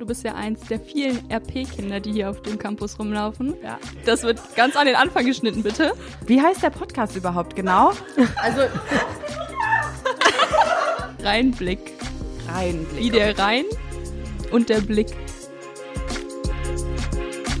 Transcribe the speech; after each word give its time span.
Du 0.00 0.06
bist 0.06 0.22
ja 0.22 0.36
eins 0.36 0.60
der 0.68 0.78
vielen 0.78 1.28
RP-Kinder, 1.28 1.98
die 1.98 2.12
hier 2.12 2.30
auf 2.30 2.40
dem 2.42 2.56
Campus 2.56 3.00
rumlaufen. 3.00 3.56
Ja. 3.64 3.80
Das 4.04 4.22
wird 4.22 4.38
ganz 4.54 4.76
an 4.76 4.86
den 4.86 4.94
Anfang 4.94 5.26
geschnitten, 5.26 5.64
bitte. 5.64 5.92
Wie 6.24 6.40
heißt 6.40 6.62
der 6.62 6.70
Podcast 6.70 7.16
überhaupt 7.16 7.56
genau? 7.56 7.90
Also. 8.36 8.60
Reinblick. 11.20 11.94
Reinblick. 12.46 12.96
Wie 12.96 13.10
der 13.10 13.36
Rhein 13.36 13.64
und 14.52 14.68
der 14.68 14.82
Blick. 14.82 15.08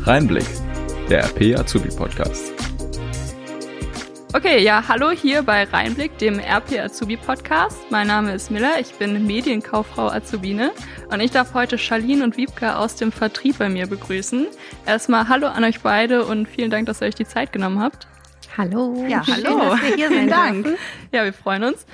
Reinblick, 0.04 0.46
der 1.10 1.24
RP 1.24 1.58
Azubi 1.58 1.88
Podcast. 1.88 2.47
Okay, 4.38 4.62
ja, 4.62 4.84
hallo 4.86 5.10
hier 5.10 5.42
bei 5.42 5.64
Reinblick, 5.64 6.16
dem 6.18 6.38
RP 6.38 6.78
Azubi 6.78 7.16
Podcast. 7.16 7.76
Mein 7.90 8.06
Name 8.06 8.32
ist 8.32 8.52
Miller, 8.52 8.78
ich 8.78 8.94
bin 8.94 9.26
Medienkauffrau 9.26 10.10
Azubine 10.10 10.70
und 11.10 11.18
ich 11.18 11.32
darf 11.32 11.54
heute 11.54 11.76
Charlene 11.76 12.22
und 12.22 12.36
Wiebke 12.36 12.76
aus 12.76 12.94
dem 12.94 13.10
Vertrieb 13.10 13.58
bei 13.58 13.68
mir 13.68 13.88
begrüßen. 13.88 14.46
Erstmal 14.86 15.28
hallo 15.28 15.48
an 15.48 15.64
euch 15.64 15.80
beide 15.80 16.24
und 16.24 16.46
vielen 16.46 16.70
Dank, 16.70 16.86
dass 16.86 17.02
ihr 17.02 17.08
euch 17.08 17.16
die 17.16 17.26
Zeit 17.26 17.52
genommen 17.52 17.80
habt. 17.80 18.06
Hallo. 18.56 19.04
Ja, 19.08 19.26
hallo. 19.26 19.34
Schön, 19.42 19.58
dass 19.58 19.82
wir 19.82 19.96
hier 19.96 20.08
sein 20.14 20.28
Dank. 20.28 20.68
Ja, 21.10 21.24
wir 21.24 21.32
freuen 21.32 21.64
uns. 21.64 21.84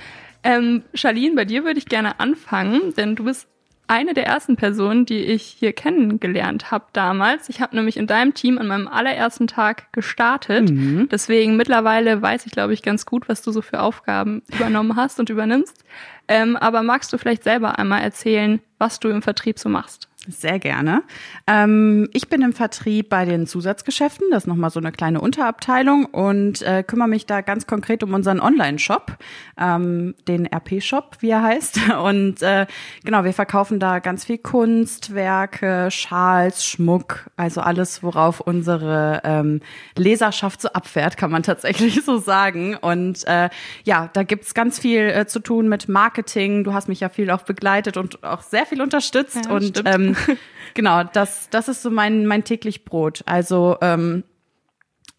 Ähm, 0.43 0.83
Charlene, 0.93 1.33
bei 1.33 1.45
dir 1.45 1.63
würde 1.63 1.79
ich 1.79 1.87
gerne 1.87 2.19
anfangen, 2.19 2.93
denn 2.93 3.15
du 3.15 3.23
bist 3.23 3.47
eine 3.87 4.13
der 4.13 4.25
ersten 4.25 4.55
Personen, 4.55 5.05
die 5.05 5.19
ich 5.19 5.43
hier 5.43 5.73
kennengelernt 5.73 6.71
habe 6.71 6.85
damals. 6.93 7.49
Ich 7.49 7.61
habe 7.61 7.75
nämlich 7.75 7.97
in 7.97 8.07
deinem 8.07 8.33
Team 8.33 8.57
an 8.57 8.67
meinem 8.67 8.87
allerersten 8.87 9.47
Tag 9.47 9.91
gestartet. 9.93 10.71
Mhm. 10.71 11.07
Deswegen 11.11 11.55
mittlerweile 11.55 12.21
weiß 12.21 12.45
ich, 12.45 12.51
glaube 12.51 12.73
ich, 12.73 12.81
ganz 12.81 13.05
gut, 13.05 13.29
was 13.29 13.41
du 13.41 13.51
so 13.51 13.61
für 13.61 13.81
Aufgaben 13.81 14.41
übernommen 14.55 14.95
hast 14.95 15.19
und 15.19 15.29
übernimmst. 15.29 15.83
Ähm, 16.27 16.55
aber 16.55 16.81
magst 16.81 17.13
du 17.13 17.17
vielleicht 17.17 17.43
selber 17.43 17.77
einmal 17.77 18.01
erzählen, 18.01 18.59
was 18.79 18.99
du 18.99 19.09
im 19.09 19.21
Vertrieb 19.21 19.59
so 19.59 19.69
machst? 19.69 20.09
Sehr 20.27 20.59
gerne. 20.59 21.03
Ähm, 21.45 22.09
ich 22.13 22.29
bin 22.29 22.41
im 22.41 22.53
Vertrieb 22.53 23.09
bei 23.09 23.25
den 23.25 23.45
Zusatzgeschäften, 23.45 24.27
das 24.31 24.43
ist 24.43 24.47
nochmal 24.47 24.71
so 24.71 24.79
eine 24.79 24.91
kleine 24.91 25.21
Unterabteilung 25.21 26.05
und 26.05 26.61
äh, 26.63 26.83
kümmere 26.83 27.07
mich 27.07 27.25
da 27.27 27.41
ganz 27.41 27.67
konkret 27.67 28.01
um 28.01 28.13
unseren 28.13 28.39
Online-Shop, 28.39 29.17
ähm, 29.59 30.15
den 30.27 30.47
RP-Shop, 30.47 31.17
wie 31.19 31.29
er 31.29 31.43
heißt. 31.43 31.79
Und 32.05 32.41
äh, 32.41 32.65
genau, 33.03 33.23
wir 33.23 33.33
verkaufen 33.33 33.79
da 33.79 33.99
ganz 33.99 34.25
viel 34.25 34.37
Kunst, 34.37 35.13
Werke, 35.15 35.89
Schals, 35.91 36.65
Schmuck, 36.65 37.29
also 37.37 37.61
alles, 37.61 38.03
worauf 38.03 38.39
unsere 38.39 39.21
ähm, 39.23 39.61
Leserschaft 39.97 40.61
so 40.61 40.69
abfährt, 40.69 41.17
kann 41.17 41.31
man 41.31 41.43
tatsächlich 41.43 42.03
so 42.03 42.17
sagen. 42.17 42.75
Und 42.75 43.25
äh, 43.27 43.49
ja, 43.83 44.09
da 44.13 44.23
gibt's 44.23 44.53
ganz 44.53 44.79
viel 44.79 45.01
äh, 45.01 45.25
zu 45.25 45.39
tun 45.39 45.69
mit 45.69 45.87
Marketing. 45.87 46.63
Du 46.63 46.73
hast 46.73 46.87
mich 46.89 46.99
ja 46.99 47.09
viel 47.09 47.31
auch 47.31 47.43
begleitet 47.43 47.97
und 47.97 48.23
auch 48.23 48.41
sehr 48.41 48.65
viel 48.65 48.81
unterstützt. 48.81 49.45
Ja, 49.45 49.51
und 49.51 49.83
ähm, 49.85 50.14
genau, 50.73 51.03
das, 51.03 51.49
das 51.49 51.67
ist 51.67 51.81
so 51.81 51.89
mein, 51.89 52.25
mein 52.25 52.43
täglich 52.43 52.85
Brot. 52.85 53.23
Also 53.25 53.77
ähm, 53.81 54.23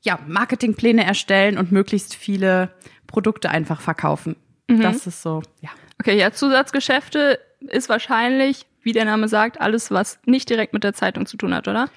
ja, 0.03 0.19
Marketingpläne 0.27 1.05
erstellen 1.05 1.58
und 1.58 1.72
möglichst 1.72 2.14
viele 2.14 2.70
Produkte 3.06 3.50
einfach 3.50 3.80
verkaufen. 3.80 4.36
Mhm. 4.69 4.80
Das 4.80 5.06
ist 5.06 5.22
so, 5.22 5.42
ja. 5.61 5.70
Okay, 6.00 6.19
ja, 6.19 6.30
Zusatzgeschäfte 6.30 7.41
ist 7.61 7.88
wahrscheinlich, 7.88 8.66
wie 8.83 8.92
der 8.92 9.05
Name 9.05 9.28
sagt, 9.28 9.61
alles, 9.61 9.91
was 9.91 10.19
nicht 10.27 10.48
direkt 10.48 10.72
mit 10.72 10.84
der 10.84 10.92
Zeitung 10.92 11.27
zu 11.27 11.36
tun 11.36 11.55
hat, 11.55 11.69
oder? 11.69 11.88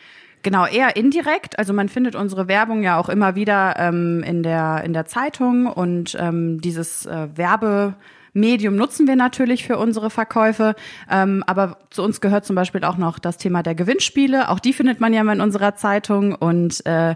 Genau, 0.41 0.65
eher 0.65 0.95
indirekt. 0.95 1.59
Also 1.59 1.73
man 1.73 1.89
findet 1.89 2.15
unsere 2.15 2.47
Werbung 2.47 2.81
ja 2.81 2.97
auch 2.97 3.09
immer 3.09 3.35
wieder 3.35 3.75
ähm, 3.77 4.23
in 4.23 4.41
der 4.41 4.83
in 4.85 4.93
der 4.93 5.05
Zeitung 5.05 5.67
und 5.67 6.15
ähm, 6.17 6.61
dieses 6.61 7.05
äh, 7.05 7.27
Werbe 7.35 7.95
Medium 8.33 8.75
nutzen 8.75 9.07
wir 9.07 9.15
natürlich 9.15 9.65
für 9.65 9.77
unsere 9.77 10.09
Verkäufe. 10.09 10.75
Ähm, 11.09 11.43
aber 11.47 11.77
zu 11.89 12.03
uns 12.03 12.21
gehört 12.21 12.45
zum 12.45 12.55
Beispiel 12.55 12.83
auch 12.83 12.97
noch 12.97 13.19
das 13.19 13.37
Thema 13.37 13.63
der 13.63 13.75
Gewinnspiele. 13.75 14.49
Auch 14.49 14.59
die 14.59 14.73
findet 14.73 14.99
man 14.99 15.13
ja 15.13 15.23
mal 15.23 15.35
in 15.35 15.41
unserer 15.41 15.75
Zeitung 15.75 16.35
und 16.35 16.85
äh, 16.85 17.15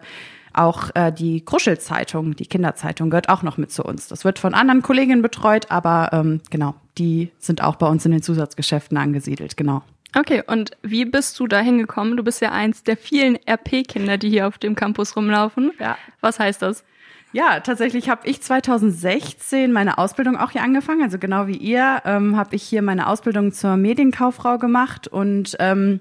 auch 0.54 0.92
äh, 0.94 1.12
die 1.12 1.44
Kruschelzeitung, 1.44 2.36
die 2.36 2.46
Kinderzeitung, 2.46 3.10
gehört 3.10 3.30
auch 3.30 3.44
noch 3.44 3.58
mit 3.58 3.72
zu 3.72 3.84
uns. 3.84 4.08
Das 4.08 4.24
wird 4.24 4.40
von 4.40 4.54
anderen 4.54 4.82
Kolleginnen 4.82 5.22
betreut, 5.22 5.72
aber 5.72 6.10
ähm, 6.14 6.42
genau, 6.50 6.76
die 6.98 7.32
sind 7.40 7.64
auch 7.64 7.76
bei 7.76 7.88
uns 7.88 8.06
in 8.06 8.12
den 8.12 8.22
Zusatzgeschäften 8.22 8.98
angesiedelt, 8.98 9.58
genau. 9.58 9.82
Okay, 10.16 10.44
und 10.46 10.72
wie 10.84 11.06
bist 11.06 11.40
du 11.40 11.48
da 11.48 11.60
hingekommen? 11.60 12.18
Du 12.18 12.24
bist 12.24 12.40
ja 12.40 12.52
eins 12.52 12.84
der 12.84 12.98
vielen 12.98 13.36
RP-Kinder, 13.36 14.20
die 14.20 14.30
hier 14.30 14.48
auf 14.48 14.60
dem 14.60 14.76
Campus 14.76 15.16
rumlaufen. 15.16 15.72
Ja. 15.80 15.98
Was 16.22 16.40
heißt 16.40 16.62
das? 16.62 16.84
Ja, 17.34 17.62
tatsächlich 17.62 18.10
habe 18.10 18.28
ich 18.28 18.42
2016 18.44 19.72
meine 19.72 19.98
Ausbildung 19.98 20.38
auch 20.38 20.52
hier 20.52 20.62
angefangen. 20.62 21.02
Also 21.02 21.18
genau 21.18 21.48
wie 21.48 21.58
ihr 21.58 22.02
ähm, 22.06 22.38
habe 22.38 22.56
ich 22.56 22.62
hier 22.62 22.84
meine 22.84 23.08
Ausbildung 23.08 23.52
zur 23.52 23.76
Medienkauffrau 23.76 24.60
gemacht 24.60 25.08
und 25.08 25.58
ähm, 25.60 26.00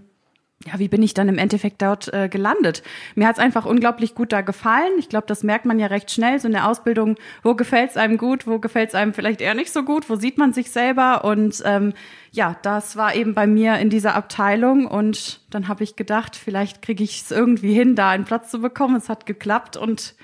ja, 0.67 0.79
wie 0.79 0.89
bin 0.89 1.03
ich 1.03 1.15
dann 1.15 1.29
im 1.29 1.39
Endeffekt 1.39 1.83
dort 1.83 2.13
äh, 2.13 2.29
gelandet? 2.29 2.83
Mir 3.15 3.27
hat's 3.27 3.39
einfach 3.39 3.65
unglaublich 3.65 4.15
gut 4.15 4.31
da 4.33 4.43
gefallen. 4.43 4.93
Ich 4.99 5.09
glaube, 5.09 5.27
das 5.27 5.43
merkt 5.43 5.65
man 5.65 5.79
ja 5.79 5.87
recht 5.87 6.11
schnell 6.11 6.39
so 6.39 6.47
in 6.47 6.53
der 6.53 6.69
Ausbildung. 6.69 7.17
Wo 7.43 7.55
gefällt's 7.55 7.97
einem 7.97 8.19
gut? 8.19 8.47
Wo 8.47 8.59
gefällt's 8.59 8.95
einem 8.95 9.15
vielleicht 9.15 9.41
eher 9.41 9.55
nicht 9.55 9.73
so 9.73 9.83
gut? 9.83 10.09
Wo 10.09 10.17
sieht 10.17 10.39
man 10.39 10.53
sich 10.53 10.71
selber? 10.71 11.25
Und 11.25 11.63
ähm, 11.65 11.95
ja, 12.31 12.57
das 12.63 12.97
war 12.97 13.15
eben 13.15 13.35
bei 13.35 13.47
mir 13.47 13.79
in 13.79 13.91
dieser 13.91 14.15
Abteilung. 14.15 14.87
Und 14.87 15.41
dann 15.51 15.67
habe 15.67 15.83
ich 15.83 15.97
gedacht, 15.97 16.37
vielleicht 16.37 16.83
kriege 16.83 17.03
ich 17.03 17.23
es 17.23 17.31
irgendwie 17.31 17.73
hin, 17.73 17.97
da 17.97 18.11
einen 18.11 18.25
Platz 18.25 18.51
zu 18.51 18.61
bekommen. 18.61 18.97
Es 18.97 19.09
hat 19.09 19.27
geklappt 19.27 19.77
und 19.77 20.15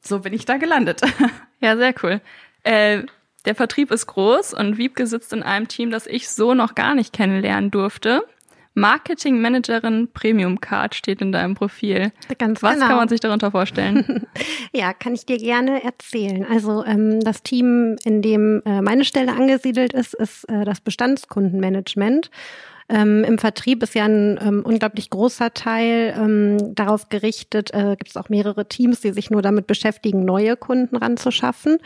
so 0.00 0.20
bin 0.20 0.32
ich 0.32 0.44
da 0.44 0.56
gelandet. 0.56 1.02
Ja, 1.60 1.76
sehr 1.76 1.92
cool. 2.04 2.20
Äh, 2.62 3.02
der 3.44 3.56
Vertrieb 3.56 3.90
ist 3.90 4.06
groß 4.06 4.54
und 4.54 4.78
Wiebke 4.78 5.08
sitzt 5.08 5.32
in 5.32 5.42
einem 5.42 5.66
Team, 5.66 5.90
das 5.90 6.06
ich 6.06 6.28
so 6.28 6.54
noch 6.54 6.76
gar 6.76 6.94
nicht 6.94 7.12
kennenlernen 7.12 7.72
durfte. 7.72 8.22
Marketing 8.74 9.40
Managerin 9.40 10.08
Premium 10.12 10.60
Card 10.60 10.94
steht 10.94 11.20
in 11.20 11.32
deinem 11.32 11.54
Profil. 11.54 12.12
Ganz 12.38 12.62
Was 12.62 12.74
genau. 12.74 12.86
kann 12.86 12.96
man 12.96 13.08
sich 13.08 13.18
darunter 13.18 13.50
vorstellen? 13.50 14.26
ja, 14.72 14.92
kann 14.92 15.14
ich 15.14 15.26
dir 15.26 15.38
gerne 15.38 15.82
erzählen. 15.82 16.46
Also 16.48 16.84
ähm, 16.84 17.20
das 17.20 17.42
Team, 17.42 17.96
in 18.04 18.22
dem 18.22 18.62
äh, 18.64 18.80
meine 18.80 19.04
Stelle 19.04 19.32
angesiedelt 19.32 19.92
ist, 19.94 20.14
ist 20.14 20.48
äh, 20.48 20.64
das 20.64 20.80
Bestandskundenmanagement. 20.80 22.30
Ähm, 22.88 23.22
Im 23.24 23.38
Vertrieb 23.38 23.82
ist 23.82 23.94
ja 23.94 24.04
ein 24.04 24.38
ähm, 24.42 24.62
unglaublich 24.64 25.10
großer 25.10 25.52
Teil 25.52 26.14
ähm, 26.16 26.74
darauf 26.74 27.10
gerichtet, 27.10 27.72
äh, 27.74 27.96
gibt 27.98 28.08
es 28.08 28.16
auch 28.16 28.30
mehrere 28.30 28.66
Teams, 28.66 29.00
die 29.00 29.12
sich 29.12 29.30
nur 29.30 29.42
damit 29.42 29.66
beschäftigen, 29.66 30.24
neue 30.24 30.56
Kunden 30.56 30.96
ranzuschaffen. 30.96 31.78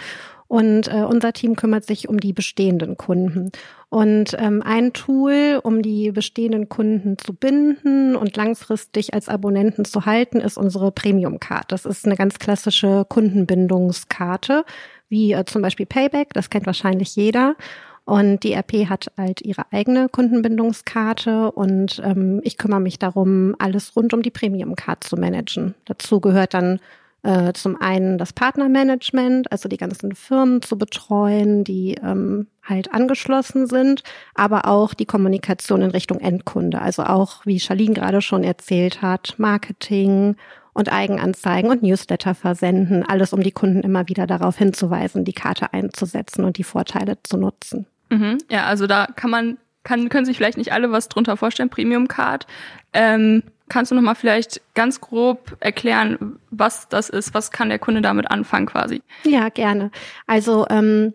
Und 0.46 0.88
äh, 0.88 1.04
unser 1.08 1.32
Team 1.32 1.56
kümmert 1.56 1.86
sich 1.86 2.10
um 2.10 2.20
die 2.20 2.34
bestehenden 2.34 2.98
Kunden. 2.98 3.50
Und 3.88 4.36
ähm, 4.38 4.62
ein 4.62 4.92
Tool, 4.92 5.58
um 5.62 5.80
die 5.80 6.12
bestehenden 6.12 6.68
Kunden 6.68 7.16
zu 7.16 7.32
binden 7.32 8.14
und 8.16 8.36
langfristig 8.36 9.14
als 9.14 9.30
Abonnenten 9.30 9.86
zu 9.86 10.04
halten, 10.04 10.40
ist 10.40 10.58
unsere 10.58 10.92
Premium 10.92 11.40
Card. 11.40 11.72
Das 11.72 11.86
ist 11.86 12.04
eine 12.04 12.16
ganz 12.16 12.38
klassische 12.38 13.06
Kundenbindungskarte, 13.08 14.66
wie 15.08 15.32
äh, 15.32 15.46
zum 15.46 15.62
Beispiel 15.62 15.86
Payback, 15.86 16.34
das 16.34 16.50
kennt 16.50 16.66
wahrscheinlich 16.66 17.16
jeder. 17.16 17.56
Und 18.04 18.42
die 18.42 18.52
RP 18.52 18.88
hat 18.88 19.12
halt 19.16 19.42
ihre 19.42 19.70
eigene 19.70 20.08
Kundenbindungskarte 20.08 21.52
und 21.52 22.02
ähm, 22.04 22.40
ich 22.42 22.58
kümmere 22.58 22.80
mich 22.80 22.98
darum, 22.98 23.54
alles 23.58 23.94
rund 23.94 24.12
um 24.12 24.22
die 24.22 24.30
Premium 24.30 24.74
Card 24.74 25.04
zu 25.04 25.16
managen. 25.16 25.74
Dazu 25.84 26.20
gehört 26.20 26.52
dann 26.52 26.80
äh, 27.22 27.52
zum 27.52 27.80
einen 27.80 28.18
das 28.18 28.32
Partnermanagement, 28.32 29.52
also 29.52 29.68
die 29.68 29.76
ganzen 29.76 30.14
Firmen 30.16 30.62
zu 30.62 30.76
betreuen, 30.76 31.62
die 31.62 31.94
ähm, 32.02 32.48
halt 32.64 32.92
angeschlossen 32.92 33.68
sind, 33.68 34.02
aber 34.34 34.66
auch 34.66 34.94
die 34.94 35.06
Kommunikation 35.06 35.82
in 35.82 35.90
Richtung 35.90 36.18
Endkunde, 36.18 36.80
also 36.80 37.04
auch, 37.04 37.46
wie 37.46 37.60
Charlene 37.60 37.94
gerade 37.94 38.20
schon 38.20 38.42
erzählt 38.42 39.02
hat, 39.02 39.34
Marketing 39.38 40.36
und 40.72 40.92
Eigenanzeigen 40.92 41.70
und 41.70 41.82
Newsletter 41.82 42.34
versenden, 42.34 43.04
alles 43.04 43.32
um 43.32 43.42
die 43.42 43.52
Kunden 43.52 43.82
immer 43.82 44.08
wieder 44.08 44.26
darauf 44.26 44.56
hinzuweisen, 44.56 45.24
die 45.24 45.32
Karte 45.32 45.72
einzusetzen 45.72 46.44
und 46.44 46.56
die 46.58 46.64
Vorteile 46.64 47.18
zu 47.22 47.36
nutzen. 47.36 47.86
Mhm. 48.12 48.38
Ja, 48.50 48.66
also 48.66 48.86
da 48.86 49.06
kann 49.06 49.30
man, 49.30 49.58
kann, 49.84 50.08
können 50.08 50.26
sich 50.26 50.36
vielleicht 50.36 50.58
nicht 50.58 50.72
alle 50.72 50.92
was 50.92 51.08
drunter 51.08 51.36
vorstellen, 51.36 51.70
Premium 51.70 52.08
Card. 52.08 52.46
Ähm, 52.92 53.42
kannst 53.68 53.90
du 53.90 53.94
nochmal 53.94 54.14
vielleicht 54.14 54.60
ganz 54.74 55.00
grob 55.00 55.56
erklären, 55.60 56.38
was 56.50 56.88
das 56.88 57.08
ist? 57.08 57.32
Was 57.32 57.50
kann 57.50 57.70
der 57.70 57.78
Kunde 57.78 58.02
damit 58.02 58.30
anfangen 58.30 58.66
quasi? 58.66 59.02
Ja, 59.24 59.48
gerne. 59.48 59.90
Also 60.26 60.66
ähm, 60.68 61.14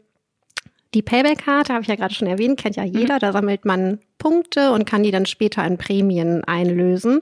die 0.94 1.04
Payback-Karte, 1.04 1.74
habe 1.74 1.84
ich 1.84 1.88
ja 1.88 1.96
gerade 1.96 2.14
schon 2.14 2.28
erwähnt, 2.28 2.60
kennt 2.60 2.76
ja 2.76 2.84
jeder. 2.84 3.16
Mhm. 3.16 3.20
Da 3.20 3.32
sammelt 3.32 3.66
man 3.66 4.00
Punkte 4.18 4.72
und 4.72 4.86
kann 4.86 5.04
die 5.04 5.12
dann 5.12 5.28
später 5.28 5.64
in 5.66 5.78
Prämien 5.78 6.44
einlösen. 6.46 7.22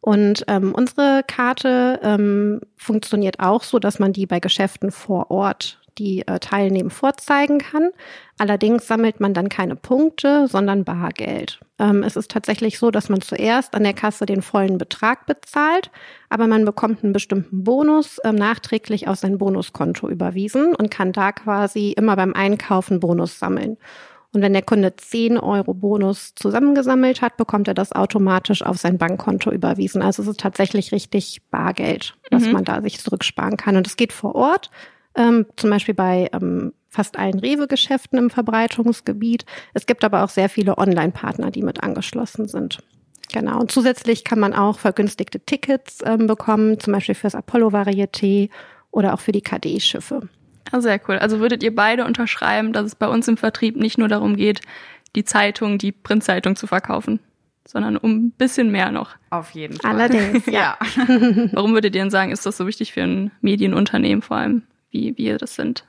Und 0.00 0.44
ähm, 0.48 0.74
unsere 0.74 1.22
Karte 1.24 2.00
ähm, 2.02 2.60
funktioniert 2.76 3.38
auch 3.38 3.62
so, 3.62 3.78
dass 3.78 4.00
man 4.00 4.12
die 4.12 4.26
bei 4.26 4.40
Geschäften 4.40 4.90
vor 4.90 5.30
Ort 5.30 5.78
die 5.98 6.26
äh, 6.26 6.38
teilnehmen, 6.38 6.90
vorzeigen 6.90 7.58
kann. 7.58 7.90
Allerdings 8.38 8.86
sammelt 8.86 9.20
man 9.20 9.34
dann 9.34 9.48
keine 9.48 9.76
Punkte, 9.76 10.48
sondern 10.48 10.84
Bargeld. 10.84 11.60
Ähm, 11.78 12.02
es 12.02 12.16
ist 12.16 12.30
tatsächlich 12.30 12.78
so, 12.78 12.90
dass 12.90 13.08
man 13.08 13.20
zuerst 13.20 13.74
an 13.74 13.84
der 13.84 13.94
Kasse 13.94 14.26
den 14.26 14.42
vollen 14.42 14.78
Betrag 14.78 15.26
bezahlt, 15.26 15.90
aber 16.28 16.46
man 16.46 16.64
bekommt 16.64 17.04
einen 17.04 17.12
bestimmten 17.12 17.64
Bonus 17.64 18.18
ähm, 18.24 18.36
nachträglich 18.36 19.08
auf 19.08 19.16
sein 19.16 19.38
Bonuskonto 19.38 20.08
überwiesen 20.08 20.74
und 20.74 20.90
kann 20.90 21.12
da 21.12 21.32
quasi 21.32 21.92
immer 21.92 22.16
beim 22.16 22.34
Einkaufen 22.34 23.00
Bonus 23.00 23.38
sammeln. 23.38 23.76
Und 24.34 24.40
wenn 24.40 24.54
der 24.54 24.62
Kunde 24.62 24.96
10 24.96 25.36
Euro 25.38 25.74
Bonus 25.74 26.34
zusammengesammelt 26.34 27.20
hat, 27.20 27.36
bekommt 27.36 27.68
er 27.68 27.74
das 27.74 27.92
automatisch 27.92 28.62
auf 28.62 28.78
sein 28.78 28.96
Bankkonto 28.96 29.50
überwiesen. 29.50 30.00
Also 30.00 30.22
es 30.22 30.28
ist 30.28 30.40
tatsächlich 30.40 30.90
richtig 30.90 31.42
Bargeld, 31.50 32.14
was 32.30 32.44
mhm. 32.46 32.52
man 32.52 32.64
da 32.64 32.80
sich 32.80 32.98
zurücksparen 32.98 33.58
kann. 33.58 33.76
Und 33.76 33.86
es 33.86 33.96
geht 33.96 34.12
vor 34.12 34.34
Ort, 34.34 34.70
ähm, 35.14 35.46
zum 35.56 35.70
Beispiel 35.70 35.94
bei 35.94 36.28
ähm, 36.32 36.72
fast 36.88 37.18
allen 37.18 37.38
Rewe-Geschäften 37.38 38.18
im 38.18 38.30
Verbreitungsgebiet. 38.30 39.44
Es 39.74 39.86
gibt 39.86 40.04
aber 40.04 40.24
auch 40.24 40.28
sehr 40.28 40.48
viele 40.48 40.78
Online-Partner, 40.78 41.50
die 41.50 41.62
mit 41.62 41.82
angeschlossen 41.82 42.48
sind. 42.48 42.78
Genau. 43.32 43.60
Und 43.60 43.70
zusätzlich 43.70 44.24
kann 44.24 44.38
man 44.38 44.52
auch 44.52 44.78
vergünstigte 44.78 45.40
Tickets 45.40 46.00
ähm, 46.04 46.26
bekommen, 46.26 46.78
zum 46.78 46.92
Beispiel 46.92 47.14
fürs 47.14 47.34
Apollo-Varieté 47.34 48.50
oder 48.90 49.14
auch 49.14 49.20
für 49.20 49.32
die 49.32 49.40
KD-Schiffe. 49.40 50.28
Ah, 50.70 50.80
sehr 50.80 51.00
cool. 51.08 51.18
Also 51.18 51.40
würdet 51.40 51.62
ihr 51.62 51.74
beide 51.74 52.04
unterschreiben, 52.04 52.72
dass 52.72 52.86
es 52.86 52.94
bei 52.94 53.08
uns 53.08 53.26
im 53.28 53.36
Vertrieb 53.36 53.76
nicht 53.76 53.98
nur 53.98 54.08
darum 54.08 54.36
geht, 54.36 54.60
die 55.16 55.24
Zeitung, 55.24 55.78
die 55.78 55.92
Printzeitung 55.92 56.56
zu 56.56 56.66
verkaufen, 56.66 57.20
sondern 57.66 57.96
um 57.96 58.26
ein 58.26 58.30
bisschen 58.32 58.70
mehr 58.70 58.90
noch. 58.90 59.16
Auf 59.30 59.50
jeden 59.50 59.76
Fall. 59.78 59.90
Allerdings, 59.90 60.46
ja. 60.46 60.78
Warum 61.52 61.72
würdet 61.72 61.94
ihr 61.94 62.02
denn 62.02 62.10
sagen, 62.10 62.32
ist 62.32 62.46
das 62.46 62.56
so 62.56 62.66
wichtig 62.66 62.92
für 62.92 63.02
ein 63.02 63.30
Medienunternehmen 63.40 64.22
vor 64.22 64.36
allem, 64.36 64.62
wie 64.92 65.18
wir 65.18 65.38
das 65.38 65.56
sind? 65.56 65.84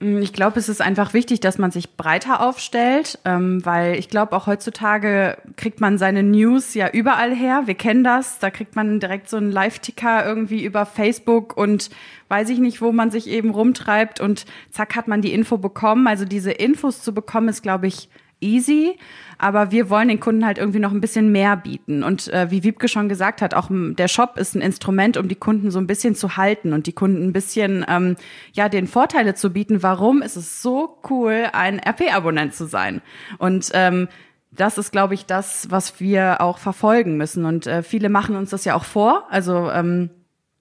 Mm, 0.00 0.18
ich 0.18 0.32
glaube, 0.32 0.58
es 0.58 0.68
ist 0.68 0.80
einfach 0.82 1.14
wichtig, 1.14 1.40
dass 1.40 1.58
man 1.58 1.70
sich 1.70 1.96
breiter 1.96 2.40
aufstellt, 2.40 3.18
ähm, 3.24 3.64
weil 3.64 3.98
ich 3.98 4.08
glaube, 4.08 4.34
auch 4.36 4.46
heutzutage 4.46 5.38
kriegt 5.56 5.80
man 5.80 5.98
seine 5.98 6.22
News 6.22 6.74
ja 6.74 6.88
überall 6.90 7.34
her. 7.34 7.62
Wir 7.66 7.74
kennen 7.74 8.04
das. 8.04 8.38
Da 8.38 8.50
kriegt 8.50 8.76
man 8.76 9.00
direkt 9.00 9.28
so 9.28 9.36
einen 9.36 9.52
Live-Ticker 9.52 10.24
irgendwie 10.26 10.64
über 10.64 10.86
Facebook 10.86 11.56
und 11.56 11.90
weiß 12.28 12.50
ich 12.50 12.58
nicht, 12.58 12.80
wo 12.80 12.92
man 12.92 13.10
sich 13.10 13.28
eben 13.28 13.50
rumtreibt 13.50 14.20
und 14.20 14.46
zack 14.70 14.96
hat 14.96 15.08
man 15.08 15.22
die 15.22 15.32
Info 15.32 15.58
bekommen. 15.58 16.06
Also 16.06 16.24
diese 16.24 16.52
Infos 16.52 17.02
zu 17.02 17.14
bekommen 17.14 17.48
ist, 17.48 17.62
glaube 17.62 17.86
ich, 17.86 18.08
easy, 18.40 18.98
aber 19.38 19.70
wir 19.70 19.90
wollen 19.90 20.08
den 20.08 20.20
Kunden 20.20 20.46
halt 20.46 20.58
irgendwie 20.58 20.78
noch 20.78 20.92
ein 20.92 21.00
bisschen 21.00 21.32
mehr 21.32 21.56
bieten. 21.56 22.02
Und 22.02 22.28
äh, 22.32 22.50
wie 22.50 22.62
Wiebke 22.62 22.88
schon 22.88 23.08
gesagt 23.08 23.42
hat, 23.42 23.54
auch 23.54 23.68
der 23.70 24.08
Shop 24.08 24.38
ist 24.38 24.54
ein 24.54 24.62
Instrument, 24.62 25.16
um 25.16 25.28
die 25.28 25.34
Kunden 25.34 25.70
so 25.70 25.78
ein 25.78 25.86
bisschen 25.86 26.14
zu 26.14 26.36
halten 26.36 26.72
und 26.72 26.86
die 26.86 26.92
Kunden 26.92 27.26
ein 27.26 27.32
bisschen 27.32 27.84
ähm, 27.88 28.16
ja 28.52 28.68
den 28.68 28.86
Vorteile 28.86 29.34
zu 29.34 29.50
bieten. 29.50 29.82
Warum 29.82 30.22
ist 30.22 30.36
es 30.36 30.62
so 30.62 30.98
cool, 31.10 31.46
ein 31.52 31.80
RP-Abonnent 31.80 32.54
zu 32.54 32.66
sein? 32.66 33.02
Und 33.38 33.70
ähm, 33.74 34.08
das 34.52 34.78
ist, 34.78 34.90
glaube 34.90 35.14
ich, 35.14 35.26
das, 35.26 35.70
was 35.70 36.00
wir 36.00 36.40
auch 36.40 36.58
verfolgen 36.58 37.16
müssen. 37.16 37.44
Und 37.44 37.66
äh, 37.66 37.82
viele 37.82 38.08
machen 38.08 38.36
uns 38.36 38.50
das 38.50 38.64
ja 38.64 38.74
auch 38.74 38.84
vor. 38.84 39.26
Also 39.30 39.70
ähm, 39.70 40.10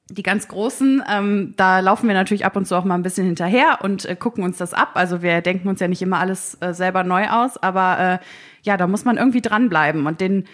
die 0.09 0.23
ganz 0.23 0.47
Großen, 0.47 1.03
ähm, 1.09 1.53
da 1.57 1.79
laufen 1.79 2.07
wir 2.07 2.13
natürlich 2.13 2.45
ab 2.45 2.55
und 2.55 2.65
zu 2.65 2.75
auch 2.75 2.85
mal 2.85 2.95
ein 2.95 3.03
bisschen 3.03 3.25
hinterher 3.25 3.79
und 3.81 4.05
äh, 4.05 4.15
gucken 4.15 4.43
uns 4.43 4.57
das 4.57 4.73
ab. 4.73 4.91
Also 4.93 5.21
wir 5.21 5.41
denken 5.41 5.67
uns 5.67 5.79
ja 5.79 5.87
nicht 5.87 6.01
immer 6.01 6.19
alles 6.19 6.57
äh, 6.61 6.73
selber 6.73 7.03
neu 7.03 7.27
aus, 7.29 7.57
aber 7.57 7.99
äh, 7.99 8.25
ja, 8.61 8.77
da 8.77 8.85
muss 8.85 9.05
man 9.05 9.17
irgendwie 9.17 9.41
dranbleiben 9.41 10.05
und 10.05 10.21
den 10.21 10.45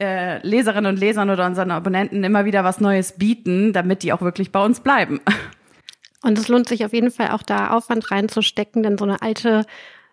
äh, 0.00 0.46
Leserinnen 0.46 0.92
und 0.92 1.00
Lesern 1.00 1.30
oder 1.30 1.46
unseren 1.46 1.70
Abonnenten 1.70 2.22
immer 2.22 2.44
wieder 2.44 2.64
was 2.64 2.80
Neues 2.80 3.12
bieten, 3.12 3.72
damit 3.72 4.02
die 4.02 4.12
auch 4.12 4.20
wirklich 4.20 4.52
bei 4.52 4.64
uns 4.64 4.80
bleiben. 4.80 5.20
Und 6.20 6.36
es 6.36 6.48
lohnt 6.48 6.68
sich 6.68 6.84
auf 6.84 6.92
jeden 6.92 7.12
Fall 7.12 7.30
auch 7.30 7.44
da 7.44 7.70
Aufwand 7.70 8.10
reinzustecken, 8.10 8.82
denn 8.82 8.98
so 8.98 9.04
eine 9.04 9.22
alte 9.22 9.64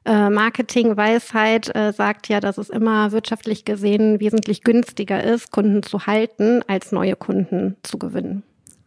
äh, 0.05 0.29
Marketing-Weisheit 0.29 1.75
äh, 1.75 1.91
sagt 1.93 2.29
ja, 2.29 2.39
dass 2.39 2.59
es 2.59 2.69
immer 2.69 3.11
wirtschaftlich 3.11 3.65
gesehen 3.65 4.19
wesentlich 4.19 4.63
günstiger 4.63 5.23
ist, 5.23 5.51
Kunden 5.51 5.81
zu 5.81 6.05
halten, 6.05 6.61
als 6.67 6.91
neue 6.91 7.15
Kunden 7.15 7.75
zu 7.81 7.97
gewinnen. 7.97 8.43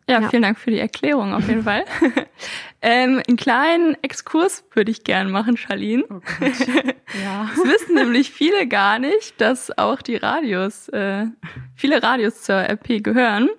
Ja, 0.08 0.22
ja, 0.22 0.28
vielen 0.30 0.42
Dank 0.42 0.58
für 0.58 0.70
die 0.70 0.78
Erklärung 0.78 1.34
auf 1.34 1.46
jeden 1.48 1.64
Fall. 1.64 1.84
ähm, 2.82 3.22
einen 3.28 3.36
kleinen 3.36 3.96
Exkurs 4.02 4.64
würde 4.72 4.90
ich 4.90 5.04
gern 5.04 5.30
machen, 5.30 5.58
Charlene. 5.58 6.04
Oh 6.08 6.20
ja. 6.40 7.50
Es 7.52 7.62
wissen 7.62 7.94
nämlich 7.94 8.30
viele 8.30 8.66
gar 8.66 8.98
nicht, 8.98 9.38
dass 9.38 9.76
auch 9.76 10.00
die 10.00 10.16
Radios, 10.16 10.88
äh, 10.88 11.26
viele 11.74 12.02
Radios 12.02 12.42
zur 12.42 12.56
RP 12.56 13.04
gehören. 13.04 13.50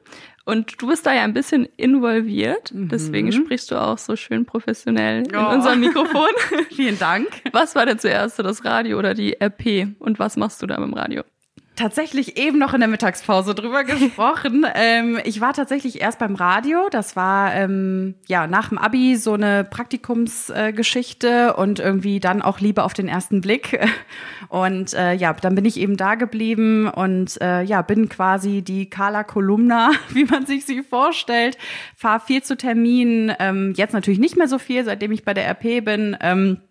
Und 0.43 0.81
du 0.81 0.87
bist 0.87 1.05
da 1.05 1.13
ja 1.13 1.21
ein 1.21 1.35
bisschen 1.35 1.65
involviert, 1.77 2.73
mhm. 2.73 2.89
deswegen 2.89 3.31
sprichst 3.31 3.69
du 3.69 3.75
auch 3.75 3.99
so 3.99 4.15
schön 4.15 4.47
professionell 4.47 5.27
in 5.27 5.35
oh. 5.35 5.49
unserem 5.49 5.79
Mikrofon. 5.79 6.29
Vielen 6.71 6.97
Dank. 6.97 7.27
Was 7.51 7.75
war 7.75 7.85
denn 7.85 7.99
zuerst 7.99 8.39
das 8.39 8.65
Radio 8.65 8.97
oder 8.97 9.13
die 9.13 9.39
RP 9.39 9.89
und 9.99 10.17
was 10.17 10.37
machst 10.37 10.63
du 10.63 10.65
da 10.65 10.79
mit 10.79 10.89
dem 10.89 10.95
Radio? 10.95 11.23
Tatsächlich 11.79 12.37
eben 12.37 12.59
noch 12.59 12.73
in 12.73 12.81
der 12.81 12.89
Mittagspause 12.89 13.55
drüber 13.55 13.83
gesprochen. 13.85 14.65
ähm, 14.75 15.19
ich 15.23 15.41
war 15.41 15.53
tatsächlich 15.53 16.01
erst 16.01 16.19
beim 16.19 16.35
Radio. 16.35 16.89
Das 16.91 17.15
war 17.15 17.53
ähm, 17.55 18.15
ja 18.27 18.47
nach 18.47 18.69
dem 18.69 18.77
Abi 18.77 19.15
so 19.15 19.33
eine 19.33 19.63
Praktikumsgeschichte 19.63 21.47
äh, 21.47 21.59
und 21.59 21.79
irgendwie 21.79 22.19
dann 22.19 22.41
auch 22.41 22.59
Liebe 22.59 22.83
auf 22.83 22.93
den 22.93 23.07
ersten 23.07 23.41
Blick. 23.41 23.79
Und 24.49 24.93
äh, 24.93 25.13
ja, 25.13 25.33
dann 25.33 25.53
bin 25.53 25.65
ich 25.65 25.79
eben 25.79 25.95
da 25.95 26.15
geblieben 26.15 26.87
und 26.87 27.39
äh, 27.39 27.61
ja, 27.61 27.83
bin 27.83 28.09
quasi 28.09 28.63
die 28.63 28.89
Carla 28.89 29.23
Kolumna, 29.23 29.91
wie 30.09 30.25
man 30.25 30.47
sich 30.47 30.65
sie 30.65 30.81
vorstellt. 30.81 31.55
Fahr 31.95 32.19
viel 32.19 32.41
zu 32.41 32.57
Terminen, 32.57 33.31
ähm, 33.37 33.73
jetzt 33.75 33.93
natürlich 33.93 34.19
nicht 34.19 34.37
mehr 34.37 34.47
so 34.47 34.57
viel, 34.57 34.83
seitdem 34.85 35.11
ich 35.11 35.23
bei 35.23 35.35
der 35.35 35.47
RP 35.47 35.85
bin. 35.85 36.17
Ähm, 36.19 36.61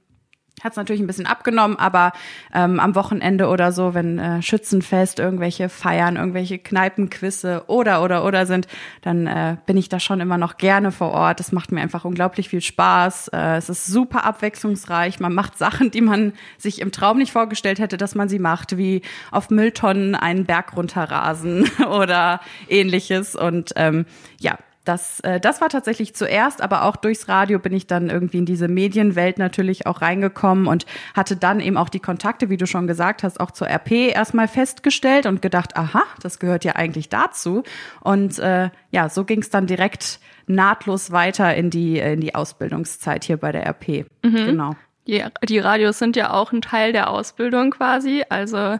hat 0.62 0.72
es 0.72 0.76
natürlich 0.76 1.00
ein 1.00 1.06
bisschen 1.06 1.26
abgenommen, 1.26 1.78
aber 1.78 2.12
ähm, 2.54 2.80
am 2.80 2.94
Wochenende 2.94 3.48
oder 3.48 3.72
so, 3.72 3.94
wenn 3.94 4.18
äh, 4.18 4.42
Schützenfest, 4.42 5.18
irgendwelche 5.18 5.68
Feiern, 5.68 6.16
irgendwelche 6.16 6.58
Kneipenquisse 6.58 7.64
oder 7.66 8.02
oder 8.02 8.24
oder 8.24 8.46
sind, 8.46 8.66
dann 9.02 9.26
äh, 9.26 9.56
bin 9.66 9.76
ich 9.76 9.88
da 9.88 10.00
schon 10.00 10.20
immer 10.20 10.38
noch 10.38 10.56
gerne 10.56 10.92
vor 10.92 11.12
Ort. 11.12 11.40
Das 11.40 11.52
macht 11.52 11.72
mir 11.72 11.80
einfach 11.80 12.04
unglaublich 12.04 12.48
viel 12.48 12.60
Spaß. 12.60 13.28
Äh, 13.28 13.56
es 13.56 13.68
ist 13.68 13.86
super 13.86 14.24
abwechslungsreich. 14.24 15.20
Man 15.20 15.34
macht 15.34 15.58
Sachen, 15.58 15.90
die 15.90 16.00
man 16.00 16.32
sich 16.56 16.80
im 16.80 16.92
Traum 16.92 17.18
nicht 17.18 17.32
vorgestellt 17.32 17.78
hätte, 17.78 17.96
dass 17.96 18.14
man 18.14 18.28
sie 18.28 18.38
macht, 18.38 18.76
wie 18.76 19.02
auf 19.30 19.50
Mülltonnen 19.50 20.14
einen 20.14 20.44
Berg 20.44 20.76
runterrasen 20.76 21.70
oder 21.88 22.40
ähnliches. 22.68 23.34
Und 23.34 23.72
ähm, 23.76 24.06
ja, 24.40 24.58
das, 24.88 25.20
äh, 25.20 25.38
das 25.38 25.60
war 25.60 25.68
tatsächlich 25.68 26.14
zuerst, 26.14 26.62
aber 26.62 26.84
auch 26.84 26.96
durchs 26.96 27.28
Radio 27.28 27.58
bin 27.58 27.74
ich 27.74 27.86
dann 27.86 28.08
irgendwie 28.08 28.38
in 28.38 28.46
diese 28.46 28.68
Medienwelt 28.68 29.38
natürlich 29.38 29.86
auch 29.86 30.00
reingekommen 30.00 30.66
und 30.66 30.86
hatte 31.14 31.36
dann 31.36 31.60
eben 31.60 31.76
auch 31.76 31.90
die 31.90 32.00
Kontakte, 32.00 32.48
wie 32.48 32.56
du 32.56 32.66
schon 32.66 32.86
gesagt 32.86 33.22
hast, 33.22 33.38
auch 33.38 33.50
zur 33.50 33.68
RP 33.68 34.14
erstmal 34.14 34.48
festgestellt 34.48 35.26
und 35.26 35.42
gedacht, 35.42 35.76
aha, 35.76 36.02
das 36.22 36.38
gehört 36.38 36.64
ja 36.64 36.76
eigentlich 36.76 37.08
dazu. 37.10 37.62
Und 38.00 38.38
äh, 38.38 38.70
ja, 38.90 39.08
so 39.08 39.24
ging 39.24 39.40
es 39.40 39.50
dann 39.50 39.66
direkt 39.66 40.20
nahtlos 40.46 41.12
weiter 41.12 41.54
in 41.54 41.68
die, 41.68 41.98
in 41.98 42.20
die 42.20 42.34
Ausbildungszeit 42.34 43.24
hier 43.24 43.36
bei 43.36 43.52
der 43.52 43.66
RP. 43.66 44.06
Mhm. 44.22 44.46
Genau. 44.46 44.76
Die, 45.06 45.24
die 45.46 45.58
Radios 45.58 45.98
sind 45.98 46.16
ja 46.16 46.32
auch 46.32 46.52
ein 46.52 46.62
Teil 46.62 46.92
der 46.92 47.10
Ausbildung 47.10 47.70
quasi. 47.70 48.24
Also 48.28 48.78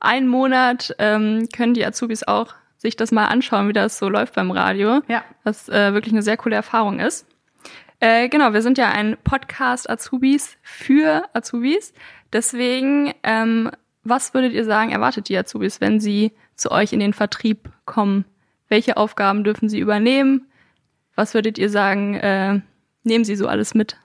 ein 0.00 0.26
Monat 0.26 0.94
ähm, 0.98 1.48
können 1.54 1.74
die 1.74 1.84
Azubis 1.84 2.26
auch 2.26 2.54
sich 2.84 2.96
das 2.96 3.12
mal 3.12 3.24
anschauen, 3.26 3.68
wie 3.68 3.72
das 3.72 3.98
so 3.98 4.10
läuft 4.10 4.34
beim 4.34 4.50
Radio. 4.50 5.00
Ja. 5.08 5.24
Was 5.42 5.70
äh, 5.70 5.94
wirklich 5.94 6.12
eine 6.12 6.22
sehr 6.22 6.36
coole 6.36 6.54
Erfahrung 6.54 7.00
ist. 7.00 7.26
Äh, 7.98 8.28
genau, 8.28 8.52
wir 8.52 8.60
sind 8.60 8.76
ja 8.76 8.90
ein 8.90 9.16
Podcast 9.24 9.88
Azubis 9.88 10.58
für 10.62 11.24
Azubis. 11.32 11.94
Deswegen, 12.30 13.14
ähm, 13.22 13.70
was 14.02 14.34
würdet 14.34 14.52
ihr 14.52 14.66
sagen, 14.66 14.92
erwartet 14.92 15.30
die 15.30 15.38
Azubis, 15.38 15.80
wenn 15.80 15.98
sie 15.98 16.32
zu 16.56 16.70
euch 16.70 16.92
in 16.92 17.00
den 17.00 17.14
Vertrieb 17.14 17.70
kommen? 17.86 18.26
Welche 18.68 18.98
Aufgaben 18.98 19.44
dürfen 19.44 19.70
sie 19.70 19.78
übernehmen? 19.78 20.46
Was 21.14 21.32
würdet 21.32 21.56
ihr 21.56 21.70
sagen, 21.70 22.16
äh, 22.16 22.60
nehmen 23.02 23.24
sie 23.24 23.36
so 23.36 23.48
alles 23.48 23.74
mit? 23.74 23.96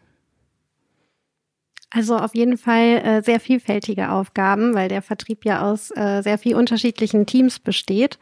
Also 1.90 2.16
auf 2.16 2.34
jeden 2.34 2.58
Fall 2.58 3.02
äh, 3.04 3.24
sehr 3.24 3.42
vielfältige 3.42 4.12
Aufgaben, 4.12 4.74
weil 4.74 4.88
der 4.88 5.02
Vertrieb 5.02 5.44
ja 5.44 5.70
aus 5.70 5.92
äh, 5.92 6.22
sehr 6.22 6.38
viel 6.38 6.56
unterschiedlichen 6.56 7.26
Teams 7.26 7.60
besteht. 7.60 8.20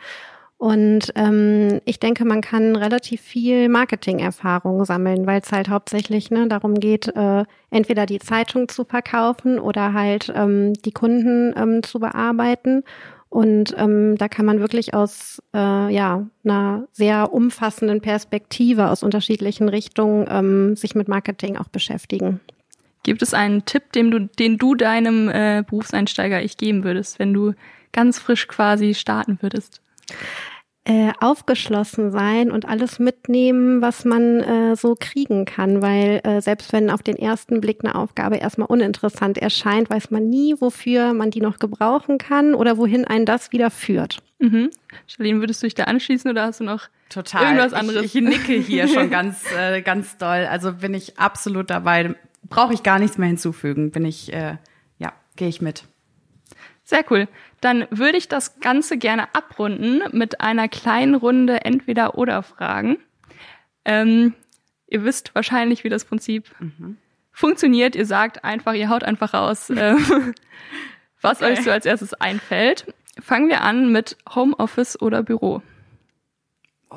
Und 0.57 1.11
ähm, 1.15 1.81
ich 1.85 1.99
denke, 1.99 2.25
man 2.25 2.41
kann 2.41 2.75
relativ 2.75 3.21
viel 3.21 3.69
Marketing-Erfahrung 3.69 4.85
sammeln, 4.85 5.27
weil 5.27 5.41
es 5.41 5.51
halt 5.51 5.69
hauptsächlich 5.69 6.31
ne, 6.31 6.47
darum 6.47 6.79
geht, 6.79 7.15
äh, 7.15 7.45
entweder 7.69 8.07
die 8.07 8.17
Zeitung 8.17 8.67
zu 8.67 8.83
verkaufen 8.83 9.59
oder 9.59 9.93
halt 9.93 10.33
ähm, 10.35 10.73
die 10.73 10.91
Kunden 10.91 11.53
ähm, 11.55 11.83
zu 11.83 11.99
bearbeiten. 11.99 12.83
Und 13.29 13.75
ähm, 13.77 14.15
da 14.17 14.27
kann 14.29 14.47
man 14.47 14.59
wirklich 14.59 14.95
aus 14.95 15.43
äh, 15.53 15.93
ja, 15.93 16.25
einer 16.43 16.87
sehr 16.91 17.33
umfassenden 17.33 18.01
Perspektive 18.01 18.89
aus 18.89 19.03
unterschiedlichen 19.03 19.69
Richtungen 19.69 20.25
ähm, 20.27 20.75
sich 20.75 20.95
mit 20.95 21.07
Marketing 21.07 21.57
auch 21.57 21.67
beschäftigen. 21.67 22.39
Gibt 23.03 23.21
es 23.21 23.35
einen 23.35 23.65
Tipp, 23.65 23.91
den 23.91 24.09
du, 24.09 24.21
den 24.21 24.57
du 24.57 24.73
deinem 24.73 25.29
äh, 25.29 25.63
Berufseinsteiger 25.69 26.41
ich 26.41 26.57
geben 26.57 26.83
würdest, 26.83 27.19
wenn 27.19 27.33
du 27.33 27.53
ganz 27.91 28.17
frisch 28.17 28.47
quasi 28.47 28.95
starten 28.95 29.37
würdest? 29.41 29.81
Äh, 30.89 31.11
aufgeschlossen 31.19 32.11
sein 32.11 32.49
und 32.49 32.65
alles 32.65 32.97
mitnehmen, 32.97 33.81
was 33.81 34.05
man 34.05 34.39
äh, 34.39 34.75
so 34.77 34.95
kriegen 34.97 35.43
kann, 35.43 35.81
weil 35.81 36.21
äh, 36.23 36.39
selbst 36.39 36.71
wenn 36.71 36.89
auf 36.89 37.03
den 37.03 37.17
ersten 37.17 37.59
Blick 37.59 37.83
eine 37.83 37.93
Aufgabe 37.93 38.37
erstmal 38.37 38.69
uninteressant 38.69 39.37
erscheint, 39.37 39.89
weiß 39.89 40.11
man 40.11 40.29
nie, 40.29 40.55
wofür 40.61 41.11
man 41.11 41.29
die 41.29 41.41
noch 41.41 41.59
gebrauchen 41.59 42.17
kann 42.17 42.53
oder 42.53 42.77
wohin 42.77 43.03
einen 43.03 43.25
das 43.25 43.51
wieder 43.51 43.69
führt. 43.69 44.19
Mhm. 44.39 44.69
Charlene, 45.07 45.41
würdest 45.41 45.61
du 45.61 45.67
dich 45.67 45.75
da 45.75 45.83
anschließen 45.83 46.31
oder 46.31 46.43
hast 46.43 46.61
du 46.61 46.63
noch 46.63 46.87
Total. 47.09 47.43
irgendwas 47.43 47.73
anderes? 47.73 48.05
Ich, 48.05 48.15
ich 48.15 48.21
nicke 48.21 48.53
hier 48.53 48.87
schon 48.87 49.09
ganz, 49.09 49.43
äh, 49.57 49.81
ganz 49.81 50.17
doll. 50.17 50.47
Also 50.49 50.71
bin 50.71 50.93
ich 50.93 51.19
absolut 51.19 51.69
dabei. 51.69 52.15
Brauche 52.47 52.73
ich 52.73 52.83
gar 52.83 52.97
nichts 52.97 53.17
mehr 53.17 53.27
hinzufügen. 53.27 53.91
Bin 53.91 54.05
ich, 54.05 54.31
äh, 54.31 54.55
ja, 54.99 55.11
gehe 55.35 55.49
ich 55.49 55.59
mit. 55.59 55.83
Sehr 56.87 57.03
cool. 57.11 57.27
Dann 57.59 57.85
würde 57.89 58.17
ich 58.17 58.29
das 58.29 58.61
Ganze 58.61 58.97
gerne 58.97 59.35
abrunden 59.35 60.01
mit 60.13 60.39
einer 60.39 60.69
kleinen 60.69 61.15
Runde 61.15 61.65
Entweder-Oder-Fragen. 61.65 62.97
Ähm, 63.83 64.33
ihr 64.87 65.03
wisst 65.03 65.35
wahrscheinlich, 65.35 65.83
wie 65.83 65.89
das 65.89 66.05
Prinzip 66.05 66.45
funktioniert. 67.33 67.97
Ihr 67.97 68.05
sagt 68.05 68.45
einfach, 68.45 68.71
ihr 68.73 68.87
haut 68.87 69.03
einfach 69.03 69.33
raus, 69.33 69.69
äh, 69.69 69.95
was 71.19 71.41
Okay. 71.41 71.51
euch 71.51 71.63
so 71.65 71.71
als 71.71 71.85
erstes 71.85 72.13
einfällt. 72.13 72.93
Fangen 73.19 73.49
wir 73.49 73.63
an 73.63 73.91
mit 73.91 74.15
Homeoffice 74.33 75.01
oder 75.01 75.23
Büro. 75.23 75.61
Oh, 76.89 76.95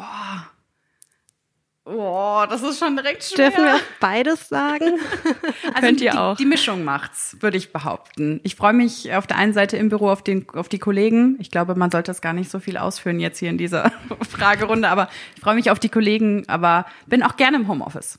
das 1.85 2.63
ist 2.63 2.79
schon 2.79 2.97
direkt 2.97 3.25
schwer. 3.25 3.51
Dürfen 3.51 3.65
wir 3.65 3.75
auch 3.77 3.81
beides 4.01 4.49
sagen? 4.49 4.85
Also 5.75 5.87
Könnt 5.87 6.01
die, 6.01 6.05
ihr 6.05 6.21
auch. 6.21 6.37
Die 6.37 6.45
Mischung 6.45 6.85
macht's, 6.85 7.37
würde 7.41 7.57
ich 7.57 7.73
behaupten. 7.73 8.41
Ich 8.43 8.57
freue 8.57 8.73
mich 8.73 9.13
auf 9.15 9.27
der 9.27 9.37
einen 9.37 9.53
Seite 9.53 9.77
im 9.77 9.89
Büro 9.89 10.11
auf, 10.11 10.23
den, 10.23 10.49
auf 10.51 10.69
die 10.69 10.79
Kollegen. 10.79 11.37
Ich 11.39 11.51
glaube, 11.51 11.75
man 11.75 11.91
sollte 11.91 12.11
das 12.11 12.21
gar 12.21 12.33
nicht 12.33 12.51
so 12.51 12.59
viel 12.59 12.77
ausführen 12.77 13.21
jetzt 13.21 13.39
hier 13.39 13.51
in 13.51 13.59
dieser 13.59 13.93
Fragerunde, 14.29 14.89
aber 14.89 15.09
ich 15.37 15.43
freue 15.43 15.55
mich 15.55 15.71
auf 15.71 15.79
die 15.79 15.89
Kollegen, 15.89 16.49
aber 16.49 16.87
bin 17.07 17.23
auch 17.23 17.37
gerne 17.37 17.57
im 17.59 17.69
Homeoffice. 17.69 18.19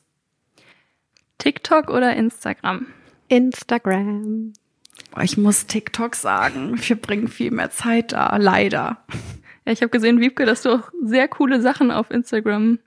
TikTok 1.37 1.89
oder 1.89 2.15
Instagram? 2.15 2.87
Instagram. 3.27 4.53
Boah, 5.11 5.23
Ich 5.23 5.37
muss 5.37 5.65
TikTok 5.65 6.15
sagen, 6.15 6.79
wir 6.87 6.95
bringen 6.95 7.27
viel 7.27 7.51
mehr 7.51 7.71
Zeit 7.71 8.13
da, 8.13 8.37
leider. 8.37 9.03
Ja, 9.65 9.73
ich 9.73 9.81
habe 9.81 9.89
gesehen, 9.89 10.19
Wiebke, 10.19 10.45
dass 10.45 10.61
du 10.61 10.75
auch 10.75 10.91
sehr 11.03 11.27
coole 11.27 11.61
Sachen 11.61 11.91
auf 11.91 12.11
Instagram 12.11 12.79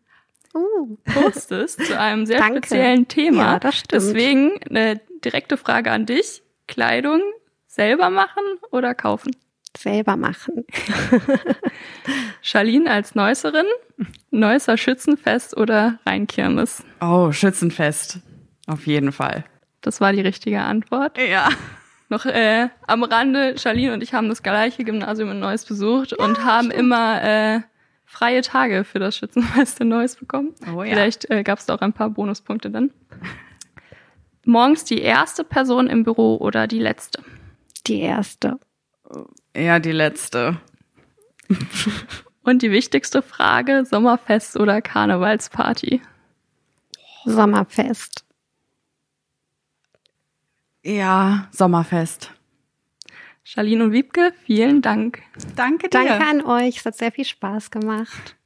Uh, 0.54 0.96
postest 1.04 1.82
zu 1.87 1.99
einem 1.99 2.26
sehr 2.26 2.38
Danke. 2.38 2.58
speziellen 2.58 3.08
Thema. 3.08 3.54
Ja, 3.54 3.58
das 3.58 3.76
stimmt. 3.76 3.92
Deswegen 3.92 4.61
eine 4.70 5.00
direkte 5.25 5.56
Frage 5.56 5.90
an 5.90 6.06
dich. 6.06 6.42
Kleidung 6.66 7.20
selber 7.66 8.08
machen 8.08 8.42
oder 8.70 8.94
kaufen? 8.94 9.32
selber 9.76 10.16
machen. 10.16 10.64
Charlene 12.42 12.90
als 12.90 13.14
Neusserin, 13.14 13.66
Neusser 14.30 14.76
Schützenfest 14.76 15.56
oder 15.56 15.99
Rheinkirmes? 16.06 16.84
Oh, 17.00 17.32
Schützenfest. 17.32 18.20
Auf 18.66 18.87
jeden 18.87 19.12
Fall. 19.12 19.44
Das 19.80 20.00
war 20.00 20.12
die 20.12 20.20
richtige 20.20 20.61
Antwort. 20.62 21.18
Ja. 21.18 21.49
Noch 22.08 22.26
äh, 22.26 22.68
am 22.87 23.02
Rande, 23.02 23.56
Charlene 23.58 23.92
und 23.92 24.02
ich 24.02 24.14
haben 24.14 24.28
das 24.28 24.42
gleiche 24.42 24.84
Gymnasium 24.84 25.30
in 25.30 25.40
Neuss 25.40 25.64
besucht 25.64 26.12
und 26.12 26.44
haben 26.44 26.70
immer 26.70 27.23
äh, 27.23 27.61
freie 28.14 28.42
Tage 28.42 28.85
für 28.85 29.00
das 29.00 29.16
Schützenfest 29.16 29.80
in 29.80 29.88
Neuss 29.88 30.14
bekommen. 30.16 30.54
Oh 30.73 30.83
ja. 30.83 30.90
Vielleicht 30.90 31.28
äh, 31.30 31.42
gab 31.42 31.59
es 31.59 31.66
da 31.66 31.75
auch 31.75 31.80
ein 31.80 31.92
paar 31.92 32.11
Bonuspunkte 32.11 32.71
dann. 32.71 32.90
Morgens 34.44 34.85
die 34.85 35.00
erste 35.00 35.42
Person 35.42 35.88
im 35.88 36.04
Büro 36.04 36.37
oder 36.37 36.66
die 36.66 36.78
letzte? 36.78 37.23
Die 37.87 38.00
erste. 38.00 38.59
Ja, 39.56 39.78
die 39.78 39.92
letzte. 39.92 40.59
Und 42.42 42.62
die 42.62 42.71
wichtigste 42.71 43.23
Frage, 43.23 43.85
Sommerfest 43.85 44.56
oder 44.56 44.80
Karnevalsparty? 44.80 46.00
Sommerfest. 47.25 48.25
Ja, 50.85 51.49
Sommerfest. 51.50 52.34
Charlene 53.44 53.84
und 53.84 53.92
Wiebke, 53.92 54.32
vielen 54.44 54.80
Dank. 54.80 55.22
Danke 55.54 55.90
dir. 55.90 56.04
Danke 56.04 56.24
an 56.24 56.44
euch. 56.44 56.78
Es 56.78 56.86
hat 56.86 56.96
sehr 56.96 57.12
viel 57.12 57.26
Spaß 57.26 57.70
gemacht. 57.70 58.36